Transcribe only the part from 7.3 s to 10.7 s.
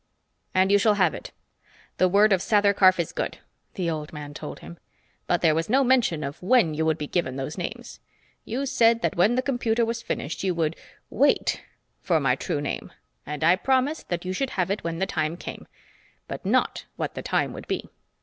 those names. You said that when the computer was finished you